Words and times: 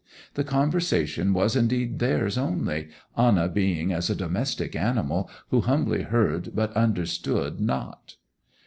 The 0.33 0.43
conversation 0.43 1.31
was 1.31 1.55
indeed 1.55 1.99
theirs 1.99 2.35
only, 2.35 2.87
Anna 3.15 3.47
being 3.47 3.93
as 3.93 4.09
a 4.09 4.15
domestic 4.15 4.75
animal 4.75 5.29
who 5.51 5.61
humbly 5.61 6.01
heard 6.01 6.53
but 6.55 6.75
understood 6.75 7.59
not. 7.59 8.15